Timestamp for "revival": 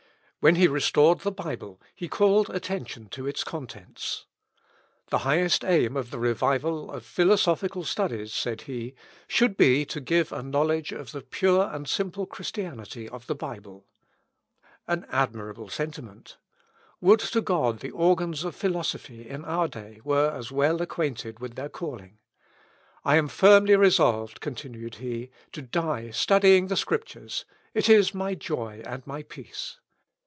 6.17-6.89